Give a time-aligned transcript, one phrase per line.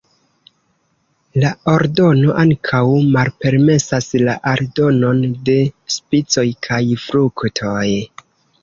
[1.43, 2.81] La ordono ankaŭ
[3.19, 5.61] malpermesas la aldonon de
[5.99, 7.89] spicoj kaj fruktoj.